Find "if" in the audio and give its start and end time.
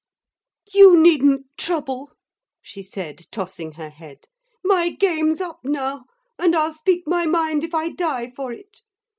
7.63-7.75